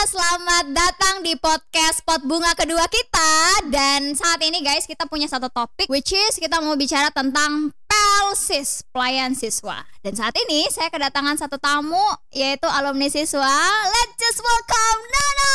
selamat 0.00 0.72
datang 0.72 1.20
di 1.20 1.36
podcast 1.36 2.00
Pot 2.08 2.24
Bunga 2.24 2.56
kedua 2.56 2.88
kita. 2.88 3.68
Dan 3.68 4.16
saat 4.16 4.40
ini 4.40 4.64
guys 4.64 4.88
kita 4.88 5.04
punya 5.04 5.28
satu 5.28 5.52
topik 5.52 5.92
Which 5.92 6.16
is 6.16 6.40
kita 6.40 6.56
mau 6.64 6.72
bicara 6.72 7.12
tentang 7.12 7.68
Pelsis, 7.84 8.80
pelayan 8.96 9.36
siswa. 9.36 9.84
Dan 10.00 10.16
saat 10.16 10.32
ini 10.40 10.72
saya 10.72 10.88
kedatangan 10.88 11.36
satu 11.36 11.60
tamu 11.60 12.00
Yaitu 12.32 12.64
alumni 12.64 13.12
siswa. 13.12 13.52
Let's 13.92 14.16
just 14.16 14.40
welcome 14.40 15.00
Nana! 15.12 15.52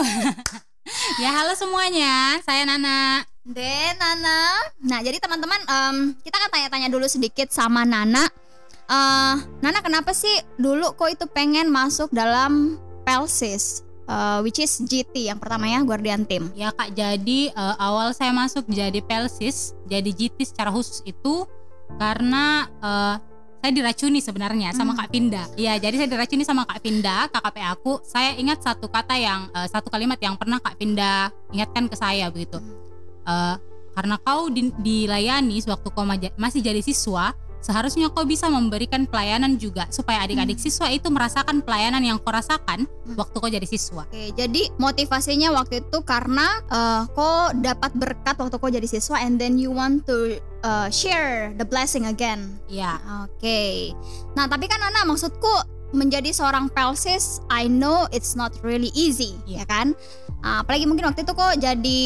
Ya 1.22 1.36
halo 1.36 1.52
semuanya, 1.52 2.40
saya 2.48 2.64
Nana. 2.64 3.28
Den 3.44 3.92
Nana. 4.00 4.72
Nah 4.80 5.04
jadi 5.04 5.20
teman-teman 5.20 5.60
em, 5.68 5.96
kita 6.24 6.40
kan 6.40 6.48
tanya-tanya 6.48 6.88
dulu 6.88 7.04
sedikit 7.04 7.52
sama 7.52 7.84
Nana 7.84 8.24
Eh, 8.90 9.34
Nana 9.62 9.78
kenapa 9.80 10.10
sih 10.10 10.34
dulu 10.56 10.90
kok 10.92 11.06
itu 11.08 11.24
pengen 11.30 11.70
masuk 11.70 12.10
dalam 12.10 12.74
Pelsis 13.00 13.86
eh, 14.04 14.38
Which 14.42 14.58
is 14.58 14.82
GT 14.82 15.30
yang 15.30 15.38
pertama 15.38 15.64
ya 15.64 15.78
Guardian 15.80 16.26
Team 16.26 16.50
Ya 16.52 16.74
kak, 16.74 16.90
jadi 16.92 17.40
eh, 17.48 17.74
awal 17.78 18.10
saya 18.10 18.34
masuk 18.34 18.66
jadi 18.66 18.98
Pelsis, 18.98 19.78
jadi 19.86 20.10
GT 20.10 20.42
secara 20.42 20.68
khusus 20.68 21.06
itu 21.06 21.46
karena 21.96 22.66
eh, 22.82 23.16
saya 23.60 23.70
diracuni 23.70 24.18
sebenarnya 24.18 24.72
sama 24.72 24.96
Hmm. 24.96 25.04
Kak 25.04 25.08
Pinda. 25.12 25.44
Iya, 25.52 25.76
jadi 25.76 25.92
saya 26.00 26.08
diracuni 26.08 26.48
sama 26.48 26.64
Kak 26.64 26.80
Pinda, 26.80 27.28
KKP 27.28 27.56
aku. 27.60 28.00
Saya 28.00 28.32
ingat 28.32 28.64
satu 28.64 28.88
kata 28.88 29.12
yang 29.14 29.52
eh, 29.52 29.68
satu 29.68 29.86
kalimat 29.86 30.16
yang 30.16 30.32
pernah 30.34 30.56
Kak 30.58 30.80
Pinda 30.80 31.28
ingatkan 31.52 31.84
ke 31.84 31.92
saya 31.92 32.32
begitu. 32.32 32.56
Eh, 33.22 33.54
karena 33.92 34.16
kau 34.16 34.48
di- 34.48 34.72
dilayani 34.74 35.60
sewaktu 35.60 35.92
kau 35.92 36.08
masih 36.40 36.64
jadi 36.64 36.80
siswa, 36.80 37.36
seharusnya 37.60 38.08
kau 38.10 38.24
bisa 38.24 38.48
memberikan 38.48 39.04
pelayanan 39.04 39.56
juga 39.56 39.86
supaya 39.88 40.24
adik-adik 40.24 40.56
Hmm. 40.56 40.64
siswa 40.66 40.86
itu 40.88 41.08
merasakan 41.08 41.60
pelayanan 41.60 42.02
yang 42.02 42.16
kau 42.20 42.32
rasakan 42.32 42.84
waktu 43.14 43.36
kau 43.36 43.48
jadi 43.48 43.64
siswa. 43.64 44.04
Oke, 44.08 44.32
jadi 44.34 44.72
motivasinya 44.76 45.52
waktu 45.54 45.84
itu 45.84 45.98
karena 46.02 46.46
eh, 46.66 47.02
kok 47.08 47.60
dapat 47.60 47.92
berkat 47.94 48.36
waktu 48.36 48.56
kok 48.56 48.72
jadi 48.72 48.88
siswa 48.88 49.20
and 49.20 49.36
then 49.36 49.56
you 49.56 49.70
want 49.70 50.04
to 50.04 50.36
eh, 50.60 50.88
share 50.90 51.52
the 51.56 51.64
blessing 51.64 52.04
again. 52.04 52.60
Iya. 52.66 52.98
Oke. 53.24 53.92
Nah, 54.36 54.48
tapi 54.48 54.66
kan 54.66 54.80
Nana 54.80 55.04
maksudku 55.04 55.79
menjadi 55.90 56.30
seorang 56.30 56.70
pelsis, 56.70 57.42
I 57.50 57.66
know 57.66 58.06
it's 58.10 58.34
not 58.34 58.54
really 58.62 58.90
easy, 58.92 59.34
ya 59.44 59.60
Iya. 59.60 59.64
kan? 59.66 59.86
Ah, 60.40 60.64
apalagi 60.64 60.88
mungkin 60.88 61.04
waktu 61.04 61.20
itu 61.20 61.36
kok 61.36 61.52
jadi 61.60 62.00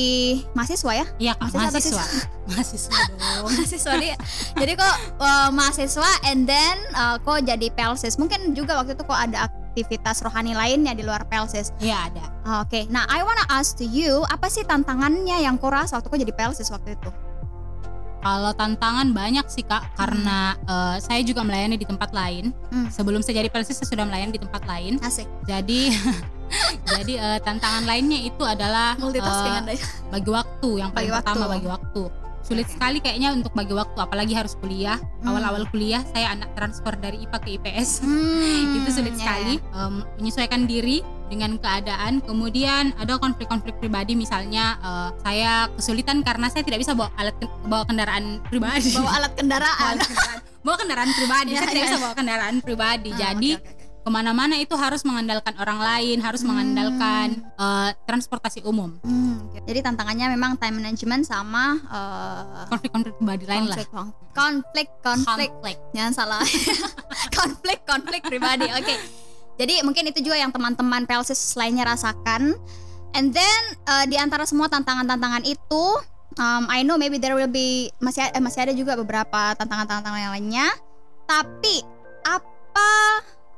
mahasiswa 0.58 0.90
ya? 0.90 1.06
Iya 1.22 1.32
Mahasiswa 1.38 1.70
mahasiswa. 1.70 2.04
mahasiswa 2.50 2.90
dong. 2.98 3.42
mahasiswa 3.46 3.92
dia. 4.02 4.16
Jadi 4.58 4.72
kok 4.74 4.94
eh, 5.22 5.48
mahasiswa 5.54 6.10
and 6.26 6.42
then 6.42 6.76
eh, 6.90 7.16
kok 7.22 7.38
jadi 7.46 7.66
pelsis. 7.70 8.18
Mungkin 8.18 8.58
juga 8.58 8.82
waktu 8.82 8.98
itu 8.98 9.06
kok 9.06 9.14
ada 9.14 9.46
aktivitas 9.46 10.18
rohani 10.26 10.50
lainnya 10.50 10.98
di 10.98 11.06
luar 11.06 11.22
pelsis. 11.30 11.70
Iya 11.78 12.10
ada. 12.10 12.24
Oke, 12.66 12.90
nah 12.90 13.06
I 13.06 13.22
wanna 13.22 13.46
ask 13.48 13.78
to 13.78 13.86
you, 13.86 14.26
apa 14.26 14.50
sih 14.50 14.66
tantangannya 14.66 15.38
yang 15.38 15.54
kau 15.54 15.70
rasa 15.70 16.02
waktu 16.02 16.10
kau 16.10 16.18
jadi 16.18 16.34
pelsis 16.34 16.74
waktu 16.74 16.98
itu? 16.98 17.10
Kalau 18.24 18.56
tantangan 18.56 19.12
banyak 19.12 19.44
sih 19.52 19.60
kak, 19.62 19.84
karena 20.00 20.56
eh, 20.64 20.96
saya 20.96 21.20
juga 21.20 21.44
melayani 21.44 21.76
di 21.76 21.84
tempat 21.84 22.08
lain. 22.16 22.56
Hmm. 22.72 22.88
Sebelum 22.88 23.20
saya 23.20 23.44
jadi 23.44 23.52
pelsis 23.52 23.76
saya 23.76 23.84
sudah 23.92 24.08
melayani 24.08 24.32
di 24.32 24.40
tempat 24.40 24.64
lain. 24.64 24.96
Asik. 25.04 25.28
Jadi 25.44 25.92
jadi 26.96 27.14
eh, 27.20 27.38
tantangan 27.44 27.84
lainnya 27.84 28.24
itu 28.24 28.40
adalah 28.40 28.96
Multitasking 28.96 29.56
Anda 29.60 29.72
ya. 29.76 29.86
bagi 30.08 30.30
waktu 30.32 30.70
yang 30.80 30.90
paling 30.96 31.10
Bagi 31.12 31.18
pertama 31.20 31.44
waktu. 31.44 31.52
bagi 31.52 31.68
waktu. 31.68 32.02
Sulit 32.44 32.68
sekali 32.68 33.00
kayaknya 33.00 33.32
untuk 33.32 33.56
bagi 33.56 33.72
waktu, 33.72 33.96
apalagi 33.96 34.36
harus 34.36 34.52
kuliah. 34.60 35.00
Hmm. 35.20 35.32
Awal-awal 35.32 35.64
kuliah 35.72 36.04
saya 36.12 36.32
anak 36.32 36.52
transfer 36.52 36.92
dari 36.96 37.24
IPA 37.24 37.38
ke 37.40 37.48
IPS. 37.56 38.04
Hmm, 38.04 38.76
itu 38.80 38.88
sulit 38.92 39.16
ya, 39.16 39.20
sekali 39.20 39.54
em, 39.60 39.94
menyesuaikan 40.20 40.68
diri 40.68 41.00
dengan 41.26 41.56
keadaan 41.56 42.20
kemudian 42.20 42.92
ada 42.94 43.16
konflik-konflik 43.16 43.76
pribadi 43.76 44.12
misalnya 44.14 44.76
eh, 44.78 45.10
saya 45.20 45.52
kesulitan 45.72 46.20
karena 46.20 46.46
saya 46.46 46.62
tidak 46.62 46.80
bisa 46.80 46.92
bawa 46.92 47.08
alat 47.14 47.34
bawa 47.64 47.84
kendaraan 47.84 48.44
pribadi 48.44 48.90
ya. 48.90 49.00
Bawa 49.00 49.10
alat 49.14 49.32
kendaraan. 49.34 49.94
bawa 49.94 50.04
kendaraan, 50.04 50.38
bawa 50.60 50.76
kendaraan 50.76 51.10
pribadi 51.12 51.50
Ya, 51.50 51.58
saya 51.58 51.68
tidak 51.68 51.80
ya. 51.80 51.86
bisa 51.86 51.98
bawa 51.98 52.14
kendaraan 52.14 52.54
pribadi 52.58 53.10
Ah, 53.10 53.18
jadi 53.18 53.50
oke, 53.54 53.64
oke. 53.64 53.82
ke 54.00 54.10
mana-mana 54.10 54.54
itu 54.54 54.74
harus 54.74 55.00
mengandalkan 55.02 55.56
orang 55.56 55.78
lain 55.78 56.18
harus 56.18 56.40
Hmm. 56.40 56.48
mengandalkan 56.50 57.28
eh, 57.40 57.90
transportasi 58.04 58.60
umum 58.62 59.00
Hmm. 59.00 59.48
Jadi 59.64 59.80
tantangannya 59.80 60.28
memang 60.30 60.54
time 60.54 60.76
management 60.76 61.24
sama 61.24 61.80
eh, 61.80 62.68
konflik-konflik 62.68 63.16
pribadi 63.16 63.44
lain 63.44 63.64
lah 63.64 63.80
konflik, 64.30 64.92
konflik, 65.00 65.48
konflik, 65.48 65.76
jangan 65.92 66.12
salah, 66.12 66.42
konflik, 67.38 67.80
konflik 67.82 68.20
pribadi. 68.20 68.66
Oke, 68.68 68.94
jadi 69.54 69.86
mungkin 69.86 70.10
itu 70.10 70.20
juga 70.24 70.36
yang 70.38 70.50
teman-teman 70.50 71.06
pelsis 71.06 71.54
lainnya 71.54 71.86
rasakan. 71.86 72.58
And 73.14 73.30
then 73.30 73.62
eh, 73.86 74.04
di 74.10 74.18
antara 74.18 74.42
semua 74.42 74.66
tantangan-tantangan 74.66 75.46
itu, 75.46 75.84
um, 76.38 76.64
I 76.66 76.82
know 76.82 76.98
maybe 76.98 77.22
there 77.22 77.38
will 77.38 77.50
be 77.50 77.90
masih 78.02 78.26
eh, 78.26 78.42
masih 78.42 78.66
ada 78.66 78.74
juga 78.74 78.98
beberapa 78.98 79.54
tantangan-tantangan 79.54 80.20
yang 80.20 80.32
lainnya. 80.34 80.68
Tapi 81.30 81.86
apa 82.26 82.90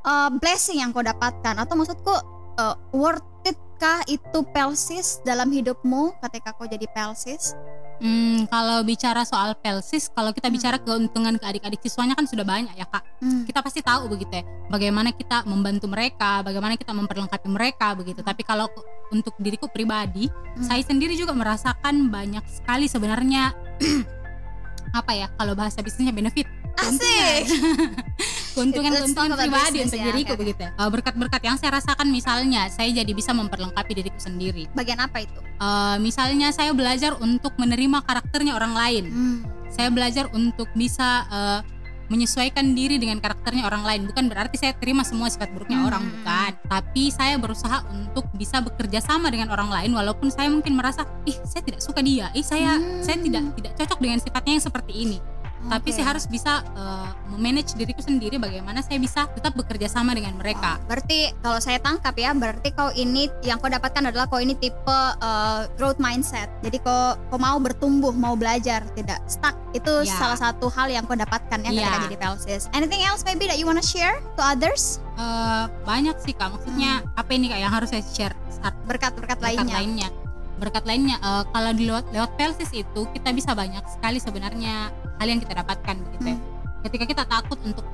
eh, 0.04 0.30
blessing 0.36 0.84
yang 0.84 0.92
kau 0.92 1.00
dapatkan? 1.04 1.56
Atau 1.56 1.74
maksudku 1.80 2.14
eh, 2.60 2.76
worth 2.92 3.24
it 3.48 3.56
kah 3.76 4.00
itu 4.08 4.40
pelsis 4.56 5.20
dalam 5.24 5.48
hidupmu 5.52 6.16
ketika 6.28 6.52
kau 6.56 6.68
jadi 6.68 6.84
pelsis? 6.92 7.56
Hmm, 7.96 8.44
kalau 8.46 8.84
bicara 8.84 9.24
soal 9.24 9.56
pelsis 9.56 10.08
kalau 10.08 10.28
kita 10.30 10.48
Hmm. 10.48 10.56
bicara 10.56 10.76
keuntungan 10.76 11.34
ke 11.34 11.44
adik-adik 11.44 11.80
siswanya 11.80 12.12
kan 12.12 12.28
sudah 12.28 12.44
banyak 12.44 12.72
ya 12.72 12.84
kak 12.84 13.00
Hmm. 13.18 13.48
kita 13.48 13.60
pasti 13.60 13.80
tahu 13.80 14.06
begitu 14.06 14.36
ya 14.36 14.44
bagaimana 14.68 15.10
kita 15.10 15.44
membantu 15.44 15.88
mereka 15.88 16.40
bagaimana 16.40 16.76
kita 16.76 16.92
memperlengkapi 16.92 17.48
mereka 17.48 17.96
begitu 17.96 18.20
tapi 18.20 18.44
kalau 18.44 18.68
untuk 19.08 19.32
diriku 19.38 19.64
pribadi 19.66 20.28
Hmm. 20.28 20.60
saya 20.62 20.80
sendiri 20.80 21.16
juga 21.16 21.32
merasakan 21.32 22.12
banyak 22.12 22.44
sekali 22.46 22.84
sebenarnya 22.84 23.56
apa 25.00 25.12
ya 25.12 25.26
kalau 25.32 25.52
bahasa 25.52 25.80
bisnisnya 25.80 26.12
benefit 26.12 26.44
Asik. 26.76 27.48
keuntungan 28.56 28.90
Let's 28.90 29.12
talk 29.12 29.28
keuntungan 29.28 29.36
about 29.36 29.44
pribadi 29.68 29.78
untuk 29.84 30.00
ya, 30.00 30.04
diriku 30.08 30.32
oke. 30.32 30.40
begitu 30.40 30.60
ya. 30.64 30.70
Eh, 30.72 30.90
berkat-berkat 30.90 31.42
yang 31.44 31.56
saya 31.60 31.70
rasakan 31.76 32.06
misalnya 32.08 32.62
saya 32.72 32.88
jadi 32.90 33.12
bisa 33.12 33.30
memperlengkapi 33.30 33.92
diriku 33.92 34.16
sendiri 34.16 34.64
Bagian 34.72 34.96
apa 34.98 35.20
itu? 35.20 35.38
Eh, 35.38 35.96
misalnya 36.00 36.48
saya 36.50 36.72
belajar 36.72 37.12
untuk 37.18 37.52
menerima 37.54 38.00
karakternya 38.00 38.56
orang 38.56 38.72
lain 38.72 39.04
Hmm. 39.06 39.38
saya 39.68 39.92
belajar 39.92 40.32
untuk 40.32 40.72
bisa 40.72 41.08
eh, 41.28 41.60
menyesuaikan 42.06 42.70
diri 42.70 43.02
dengan 43.02 43.18
karakternya 43.18 43.66
orang 43.66 43.82
lain 43.82 44.06
bukan 44.06 44.30
berarti 44.30 44.54
saya 44.54 44.78
terima 44.78 45.02
semua 45.02 45.26
sifat 45.26 45.50
buruknya 45.50 45.82
Hmm. 45.82 45.90
orang 45.90 46.02
bukan 46.06 46.52
tapi 46.64 47.10
saya 47.10 47.34
berusaha 47.34 47.82
untuk 47.90 48.30
bisa 48.32 48.62
bekerja 48.62 49.02
sama 49.02 49.26
dengan 49.26 49.50
orang 49.50 49.66
lain 49.66 49.90
walaupun 49.90 50.30
saya 50.30 50.46
mungkin 50.46 50.78
merasa 50.78 51.02
ih 51.26 51.34
saya 51.42 51.66
tidak 51.66 51.82
suka 51.82 51.98
dia 52.00 52.30
ih 52.30 52.46
saya 52.46 52.78
Hmm. 52.78 53.02
saya 53.02 53.18
tidak 53.18 53.42
tidak 53.58 53.72
cocok 53.74 53.98
dengan 53.98 54.18
sifatnya 54.22 54.52
yang 54.54 54.62
seperti 54.62 54.92
ini 54.94 55.18
tapi 55.66 55.90
Oke. 55.90 55.96
saya 55.96 56.06
harus 56.08 56.24
bisa 56.24 56.60
eh, 56.62 57.08
memanage 57.28 57.74
diriku 57.74 57.98
sendiri 57.98 58.36
bagaimana 58.36 58.80
saya 58.80 58.96
bisa 58.96 59.26
tetap 59.28 59.52
bekerja 59.52 59.88
sama 59.88 60.12
dengan 60.12 60.36
mereka 60.36 60.76
Oh, 60.76 60.86
berarti 60.86 61.30
kalau 61.40 61.58
saya 61.58 61.78
tangkap 61.78 62.14
ya, 62.14 62.30
berarti 62.30 62.70
kau 62.70 62.90
ini 62.90 63.26
yang 63.40 63.56
kau 63.56 63.66
dapatkan 63.66 64.08
adalah 64.08 64.26
kau 64.26 64.38
ini 64.38 64.54
tipe 64.54 64.88
uh, 64.88 65.66
growth 65.74 65.96
mindset. 65.96 66.50
Jadi 66.60 66.78
kau 66.78 67.14
kau 67.28 67.38
mau 67.38 67.56
bertumbuh, 67.56 68.10
mau 68.10 68.34
belajar, 68.34 68.82
tidak 68.94 69.18
stuck. 69.26 69.54
Itu 69.70 70.02
Ya. 70.02 70.10
salah 70.12 70.34
satu 70.34 70.66
hal 70.68 70.88
yang 70.88 71.04
kau 71.04 71.14
dapatkan 71.14 71.58
ya 71.60 71.70
ketika 71.70 71.86
Ya. 71.92 72.02
jadi 72.02 72.16
pelsis. 72.18 72.62
Anything 72.72 73.02
else 73.02 73.22
maybe 73.22 73.46
that 73.46 73.56
you 73.56 73.66
wanna 73.66 73.84
share 73.84 74.18
to 74.34 74.42
others? 74.42 74.98
Eh, 75.16 75.64
banyak 75.82 76.16
sih 76.20 76.34
kak 76.34 76.50
maksudnya 76.50 77.00
apa 77.14 77.30
ini 77.32 77.48
kak 77.48 77.56
yang 77.58 77.72
harus 77.72 77.88
saya 77.88 78.04
share 78.04 78.36
Berkat-berkat 78.84 79.12
berkat 79.16 79.38
lainnya. 79.40 79.74
lainnya 79.76 80.08
berkat 80.56 80.84
lainnya 80.84 81.16
eh, 81.16 81.44
kalau 81.46 81.70
di 81.70 81.84
lewat 81.84 82.08
lewat 82.10 82.30
pelsis 82.34 82.70
itu 82.70 83.00
kita 83.10 83.30
bisa 83.30 83.52
banyak 83.52 83.84
sekali 83.86 84.16
sebenarnya 84.16 84.88
hal 85.16 85.26
yang 85.26 85.38
kita 85.38 85.52
dapatkan 85.54 85.96
begitu 86.02 86.32
ya. 86.32 86.38
ketika 86.82 87.04
kita 87.06 87.22
takut 87.24 87.58
untuk 87.62 87.84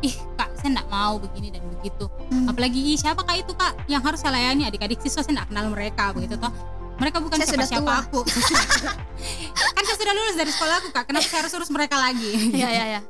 ih 0.00 0.16
kak 0.34 0.48
saya 0.54 0.72
tidak 0.72 0.88
mau 0.88 1.16
begini 1.16 1.50
dan 1.50 1.62
begitu 1.70 2.08
Hmm. 2.30 2.46
apalagi 2.46 2.78
ih 2.78 2.96
siapa 2.96 3.20
kak 3.20 3.36
itu 3.38 3.52
kak 3.52 3.74
yang 3.86 4.00
harus 4.00 4.18
saya 4.18 4.32
layani 4.32 4.64
adik-adik 4.64 4.96
siswa 4.98 5.20
saya 5.20 5.34
tidak 5.34 5.46
kenal 5.48 5.66
mereka 5.68 6.04
begitu 6.12 6.34
toh 6.36 6.52
mereka 6.96 7.16
bukan 7.18 7.36
Saya 7.36 7.48
siapa 7.48 7.56
sudah 7.56 7.68
siapa 7.68 7.82
tua. 7.82 8.00
aku 8.00 8.20
kan 9.76 9.82
saya 9.82 9.96
sudah 9.96 10.14
lulus 10.14 10.36
dari 10.36 10.50
sekolah 10.50 10.74
aku 10.78 10.88
kak 10.90 11.04
kenapa 11.04 11.26
saya 11.26 11.40
harus 11.42 11.52
urus 11.54 11.70
mereka 11.70 11.96
lagi 11.96 12.30
Iya, 12.50 12.68
iya, 12.70 12.84
iya. 12.88 13.00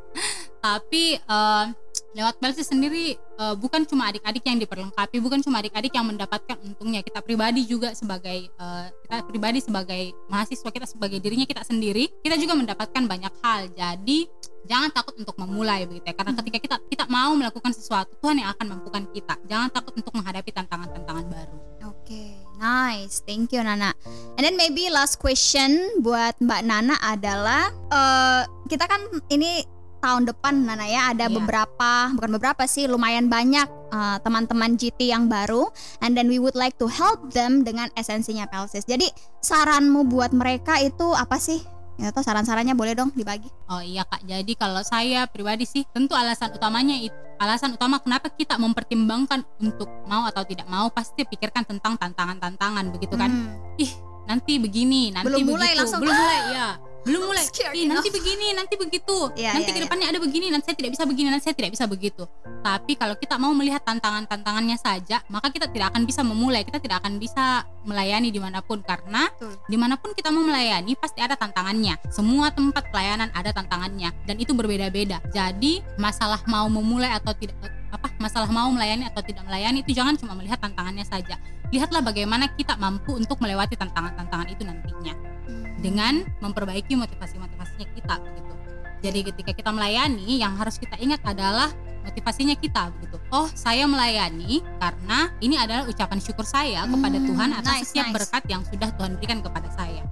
tapi 0.59 1.05
eh, 1.17 1.65
lewat 2.11 2.43
pelsis 2.43 2.67
sendiri 2.67 3.15
eh, 3.15 3.55
bukan 3.55 3.87
cuma 3.87 4.11
adik-adik 4.11 4.43
yang 4.43 4.59
diperlengkapi 4.59 5.17
bukan 5.23 5.39
cuma 5.43 5.63
adik-adik 5.63 5.93
yang 5.95 6.07
mendapatkan 6.07 6.57
untungnya. 6.67 7.01
Kita 7.07 7.23
pribadi 7.23 7.63
juga 7.67 7.95
sebagai 7.95 8.51
eh, 8.51 8.87
kita 9.07 9.17
pribadi 9.31 9.59
sebagai 9.63 10.03
mahasiswa 10.27 10.71
kita 10.71 10.87
sebagai 10.87 11.19
dirinya 11.23 11.47
kita 11.47 11.63
sendiri 11.63 12.11
kita 12.23 12.35
juga 12.39 12.59
mendapatkan 12.59 13.03
banyak 13.07 13.35
hal. 13.43 13.71
Jadi 13.75 14.27
jangan 14.67 14.91
takut 14.95 15.15
untuk 15.19 15.35
memulai 15.39 15.87
begitu 15.87 16.11
ya. 16.11 16.15
Karena 16.15 16.33
ketika 16.35 16.59
kita 16.59 16.77
kita 16.91 17.05
mau 17.07 17.33
melakukan 17.39 17.71
sesuatu 17.71 18.15
Tuhan 18.19 18.43
yang 18.43 18.51
akan 18.55 18.67
mampukan 18.79 19.03
kita. 19.15 19.35
Jangan 19.47 19.69
takut 19.71 19.95
untuk 19.95 20.15
menghadapi 20.15 20.51
tantangan-tantangan 20.51 21.27
baru. 21.31 21.57
Oke, 21.91 22.35
nice. 22.59 23.23
Thank 23.23 23.55
you 23.55 23.63
Nana. 23.63 23.95
And 24.35 24.43
then 24.43 24.59
maybe 24.59 24.91
last 24.91 25.23
question 25.23 26.03
buat 26.03 26.39
Mbak 26.43 26.63
Nana 26.67 26.99
adalah 26.99 27.71
eh 27.71 28.43
kita 28.67 28.87
kan 28.87 29.03
ini 29.31 29.80
tahun 30.01 30.25
depan 30.27 30.65
Nana 30.65 30.89
ya 30.89 31.13
ada 31.13 31.29
Iya. 31.29 31.37
beberapa 31.37 31.93
bukan 32.17 32.31
beberapa 32.41 32.63
sih 32.65 32.89
lumayan 32.89 33.29
banyak 33.29 33.69
uh, 33.93 34.17
teman-teman 34.25 34.75
GT 34.75 35.13
yang 35.13 35.29
baru 35.29 35.69
and 36.01 36.17
then 36.17 36.27
we 36.27 36.41
would 36.41 36.57
like 36.57 36.75
to 36.81 36.89
help 36.89 37.31
them 37.31 37.63
dengan 37.63 37.93
esensinya 37.95 38.49
Pelsis. 38.49 38.89
Jadi 38.89 39.07
saranmu 39.45 40.09
buat 40.09 40.33
mereka 40.33 40.81
itu 40.81 41.13
apa 41.13 41.37
sih? 41.37 41.61
Ya 42.01 42.09
atau 42.09 42.25
saran-sarannya 42.25 42.73
boleh 42.73 42.97
dong 42.97 43.13
dibagi. 43.13 43.53
Oh 43.69 43.85
iya 43.85 44.09
kak, 44.09 44.25
jadi 44.25 44.53
kalau 44.57 44.81
saya 44.81 45.29
pribadi 45.29 45.69
sih 45.69 45.85
tentu 45.93 46.17
alasan 46.17 46.49
utamanya 46.57 46.97
itu 46.97 47.13
alasan 47.37 47.77
utama 47.77 48.01
kenapa 48.01 48.33
kita 48.33 48.57
mempertimbangkan 48.57 49.45
untuk 49.61 49.89
mau 50.09 50.25
atau 50.25 50.41
tidak 50.49 50.65
mau 50.69 50.89
pasti 50.89 51.29
pikirkan 51.29 51.69
tentang 51.69 52.01
tantangan-tantangan 52.01 52.89
begitu 52.93 53.17
kan. 53.21 53.29
Hmm. 53.29 53.77
Ih 53.77 53.93
nanti 54.25 54.57
begini, 54.57 55.13
nanti 55.13 55.29
Belum 55.29 55.45
begitu, 55.45 55.53
mulai 55.57 55.73
langsung, 55.77 56.01
belum 56.01 56.15
mulai 56.15 56.41
ya. 56.57 56.69
Belum 57.05 57.33
mulai. 57.33 57.45
Ih, 57.73 57.87
nanti 57.89 58.09
enough. 58.09 58.17
begini, 58.21 58.47
nanti 58.53 58.75
begitu. 58.77 59.19
Iya, 59.37 59.57
nanti 59.57 59.71
iya, 59.73 59.77
ke 59.77 59.81
depannya 59.89 60.07
ada 60.13 60.21
begini, 60.21 60.47
nanti 60.53 60.69
saya 60.69 60.77
tidak 60.77 60.93
bisa 60.99 61.05
begini, 61.09 61.29
nanti 61.33 61.45
saya 61.49 61.57
tidak 61.57 61.73
bisa 61.73 61.85
begitu. 61.89 62.23
Tapi 62.61 62.93
kalau 62.97 63.15
kita 63.17 63.41
mau 63.41 63.53
melihat 63.57 63.81
tantangan-tantangannya 63.85 64.77
saja, 64.77 65.25
maka 65.33 65.49
kita 65.49 65.73
tidak 65.73 65.95
akan 65.97 66.05
bisa 66.05 66.21
memulai, 66.21 66.61
kita 66.67 66.77
tidak 66.77 67.01
akan 67.01 67.17
bisa 67.17 67.65
melayani 67.89 68.29
di 68.29 68.41
mana 68.41 68.61
pun 68.61 68.85
karena 68.85 69.33
Betul. 69.33 69.57
di 69.65 69.77
mana 69.81 69.97
pun 69.97 70.13
kita 70.13 70.29
mau 70.29 70.45
melayani 70.45 70.93
pasti 70.97 71.25
ada 71.25 71.37
tantangannya. 71.37 71.97
Semua 72.13 72.53
tempat 72.53 72.93
pelayanan 72.93 73.33
ada 73.33 73.51
tantangannya 73.57 74.13
dan 74.29 74.37
itu 74.37 74.53
berbeda-beda. 74.53 75.25
Jadi 75.33 75.81
masalah 75.97 76.45
mau 76.45 76.69
memulai 76.69 77.17
atau 77.17 77.33
tidak 77.33 77.57
apa 77.91 78.07
masalah 78.23 78.47
mau 78.53 78.71
melayani 78.71 79.09
atau 79.11 79.19
tidak 79.25 79.43
melayani 79.49 79.83
itu 79.83 79.97
jangan 79.97 80.15
cuma 80.21 80.37
melihat 80.37 80.61
tantangannya 80.61 81.03
saja. 81.09 81.41
Lihatlah 81.73 82.03
bagaimana 82.03 82.51
kita 82.55 82.77
mampu 82.77 83.17
untuk 83.17 83.41
melewati 83.41 83.79
tantangan-tantangan 83.79 84.47
itu 84.53 84.63
nantinya 84.67 85.40
dengan 85.81 86.23
memperbaiki 86.39 86.93
motivasi-motivasinya 86.95 87.87
kita 87.93 88.15
begitu. 88.21 88.55
Jadi 89.01 89.21
ketika 89.33 89.51
kita 89.57 89.71
melayani 89.73 90.37
yang 90.37 90.53
harus 90.55 90.77
kita 90.77 91.01
ingat 91.01 91.25
adalah 91.25 91.73
motivasinya 92.01 92.53
kita 92.55 92.93
begitu. 92.95 93.17
Oh, 93.29 93.49
saya 93.53 93.89
melayani 93.89 94.61
karena 94.77 95.33
ini 95.41 95.57
adalah 95.57 95.89
ucapan 95.89 96.21
syukur 96.21 96.45
saya 96.45 96.85
kepada 96.85 97.17
Hmm, 97.17 97.27
Tuhan 97.27 97.51
atas 97.57 97.75
nice, 97.81 97.89
setiap 97.89 98.07
nice. 98.09 98.17
berkat 98.21 98.43
yang 98.49 98.63
sudah 98.65 98.89
Tuhan 98.93 99.11
berikan 99.17 99.41
kepada 99.41 99.69
saya. 99.73 100.05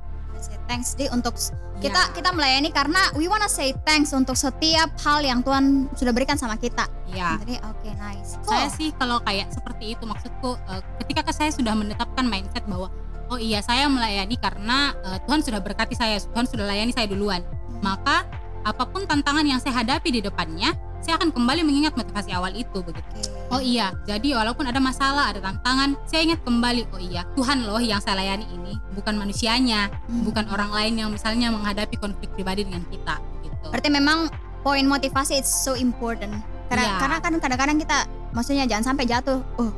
Thanks 0.70 0.94
di 0.94 1.08
untuk 1.10 1.34
kita 1.80 1.98
Ya, 1.98 2.12
kita 2.14 2.30
melayani 2.30 2.70
karena 2.70 3.10
we 3.16 3.26
wanna 3.26 3.48
say 3.48 3.74
thanks 3.82 4.12
untuk 4.12 4.36
setiap 4.36 4.86
hal 5.00 5.18
yang 5.18 5.40
Tuhan 5.42 5.88
sudah 5.92 6.12
berikan 6.12 6.36
sama 6.36 6.54
kita. 6.54 6.86
ya. 7.08 7.40
Jadi 7.42 7.56
oke 7.58 7.88
nice. 7.96 8.36
Saya 8.44 8.68
Cool. 8.68 8.76
sih 8.76 8.88
kalau 8.94 9.18
kayak 9.18 9.48
seperti 9.50 9.96
itu 9.96 10.04
maksudku 10.04 10.54
eh, 10.54 10.80
ketika 11.02 11.32
saya 11.32 11.50
sudah 11.50 11.72
menetapkan 11.72 12.22
mindset 12.22 12.62
bahwa 12.68 12.92
oh 13.28 13.38
iya 13.38 13.60
saya 13.60 13.86
melayani 13.88 14.36
karena 14.40 14.92
eh, 15.04 15.18
Tuhan 15.28 15.40
sudah 15.44 15.60
berkati 15.60 15.94
saya, 15.94 16.18
Tuhan 16.20 16.46
sudah 16.48 16.64
layani 16.68 16.92
saya 16.92 17.08
duluan. 17.08 17.44
Maka 17.84 18.26
apa 18.66 18.84
pun 18.90 19.06
tantangan 19.06 19.46
yang 19.46 19.62
saya 19.62 19.80
hadapi 19.80 20.08
di 20.10 20.20
depannya, 20.20 20.74
saya 20.98 21.14
akan 21.16 21.30
kembali 21.30 21.62
mengingat 21.62 21.94
motivasi 21.94 22.34
awal 22.34 22.50
itu 22.52 22.82
begitu. 22.82 23.30
Oh 23.48 23.62
iya, 23.62 23.94
jadi 24.04 24.34
walaupun 24.34 24.66
ada 24.66 24.82
masalah, 24.82 25.30
ada 25.30 25.40
tantangan, 25.40 25.94
saya 26.04 26.26
ingat 26.26 26.42
kembali, 26.42 26.90
oh 26.90 27.00
iya, 27.00 27.22
Tuhan 27.38 27.64
loh 27.64 27.78
yang 27.78 28.02
saya 28.02 28.18
layani 28.18 28.44
ini, 28.50 28.74
bukan 28.98 29.14
manusianya, 29.14 29.88
Hmm. 30.10 30.26
bukan 30.26 30.44
orang 30.50 30.74
lain 30.74 30.94
yang 31.00 31.08
misalnya 31.14 31.48
menghadapi 31.54 31.96
konflik 31.96 32.28
pribadi 32.34 32.66
dengan 32.66 32.82
kita 32.90 33.16
gitu. 33.46 33.66
Berarti 33.70 33.88
memang 33.88 34.28
poin 34.60 34.84
motivasi 34.84 35.38
it's 35.38 35.48
so 35.48 35.78
important. 35.78 36.34
Karena 36.68 36.84
Iya. 36.84 36.94
karena 37.00 37.16
kan 37.24 37.32
kadang-kadang 37.40 37.78
kita 37.80 37.98
maksudnya 38.36 38.68
jangan 38.68 38.92
sampai 38.92 39.08
jatuh. 39.08 39.40
Oh, 39.56 39.72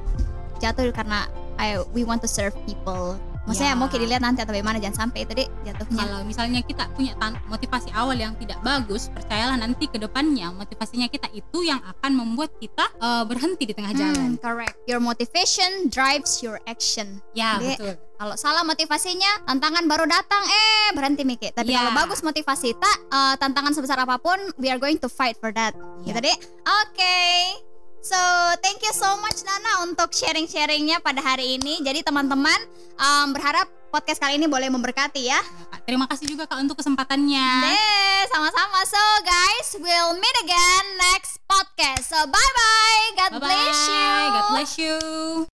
jatuh 0.58 0.91
karena 0.91 1.31
I, 1.61 1.79
we 1.93 2.02
want 2.02 2.25
to 2.25 2.31
serve 2.31 2.56
people. 2.64 3.20
Maksudnya 3.48 3.72
Ya. 3.72 3.78
mau 3.78 3.88
kita 3.88 4.00
dilihat 4.00 4.22
nanti 4.22 4.44
atau 4.44 4.52
bagaimana 4.52 4.76
jangan 4.78 5.08
sampai 5.08 5.25
itu 5.25 5.32
deh 5.32 5.48
jatuhnya. 5.64 6.02
Kalau 6.02 6.20
misalnya 6.22 6.60
kita 6.60 6.84
punya 6.92 7.12
motivasi 7.48 7.88
awal 7.92 8.14
yang 8.14 8.37
tidak 8.37 8.60
bagus, 8.60 9.08
percayalah 9.08 9.56
nanti 9.56 9.88
ke 9.88 9.96
depannya 9.96 10.52
motivasinya 10.52 11.08
kita 11.08 11.32
itu 11.32 11.64
yang 11.64 11.81
akan 11.81 12.12
membuat 12.14 12.52
kita 12.56 12.84
eh, 13.00 13.25
berhenti 13.25 13.64
di 13.64 13.75
tengah 13.75 13.96
jalan. 13.96 14.37
Hmm, 14.37 14.40
correct. 14.40 14.76
Your 14.84 15.00
motivation 15.00 15.88
drives 15.88 16.44
your 16.44 16.60
action. 16.66 17.25
Ya, 17.32 17.56
Jadi, 17.56 17.81
betul. 17.81 17.94
Kalau 18.20 18.37
salah 18.37 18.60
motivasinya, 18.60 19.48
tantangan 19.48 19.88
baru 19.88 20.04
datang, 20.04 20.44
eh 20.44 20.92
berhenti 20.92 21.25
mikir. 21.25 21.56
Tapi 21.56 21.72
Ya. 21.72 21.81
kalau 21.81 21.96
bagus 21.96 22.20
motivasi, 22.20 22.76
tak 22.76 22.96
eh, 23.08 23.34
tantangan 23.40 23.72
sebesar 23.72 23.96
apa 23.96 24.20
pun, 24.20 24.37
we 24.60 24.69
are 24.69 24.76
going 24.76 25.00
to 25.00 25.08
fight 25.08 25.40
for 25.40 25.48
that. 25.50 25.72
Ya. 26.04 26.12
Gitu 26.12 26.20
deh. 26.28 26.37
Oke. 26.84 27.16
So, 28.00 28.17
thank 28.64 28.81
you 28.81 28.97
so 28.97 29.20
much 29.20 29.44
Nana 29.44 29.85
untuk 29.85 30.11
sharing-sharingnya 30.17 31.05
pada 31.05 31.20
hari 31.20 31.61
ini. 31.61 31.85
Jadi 31.85 32.00
teman-teman 32.00 32.56
em, 32.97 33.26
berharap 33.37 33.69
podcast 33.93 34.17
kali 34.19 34.41
ini 34.41 34.49
boleh 34.49 34.73
memberkati 34.73 35.29
ya. 35.29 35.41
Terima 35.85 36.08
kasih 36.08 36.32
juga 36.32 36.49
Kak 36.49 36.64
untuk 36.64 36.81
kesempatannya. 36.81 37.49
Deh, 37.67 38.23
sama-sama. 38.31 38.81
So, 38.87 39.02
guys, 39.20 39.69
we'll 39.82 40.14
meet 40.17 40.37
again 40.41 40.85
next 41.12 41.43
podcast. 41.44 42.08
So, 42.08 42.19
bye-bye. 42.25 43.05
God 43.19 43.31
Bye-bye. 43.37 43.44
bless 43.44 43.79
you. 43.85 44.08
God 44.32 44.47
bless 44.55 44.73
you. 44.79 45.50